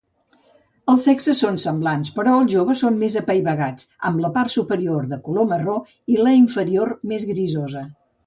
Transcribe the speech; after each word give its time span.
Els 0.91 1.01
sexes 1.07 1.41
són 1.43 1.59
semblants, 1.63 2.09
però 2.15 2.31
els 2.37 2.49
joves 2.53 2.81
són 2.85 2.97
més 3.03 3.17
apaivagats, 3.21 3.85
amb 4.11 4.23
la 4.25 4.33
part 4.39 4.53
superior 4.55 5.05
de 5.13 5.21
color 5.27 5.47
marró 5.51 5.75
i 6.15 6.19
la 6.23 6.35
inferior 6.39 6.95
més 7.13 7.29
grisosa. 7.33 7.85